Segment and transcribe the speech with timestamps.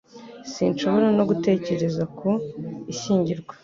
[0.53, 2.29] Sinshobora no gutekereza ku
[2.93, 3.53] ishyingirwa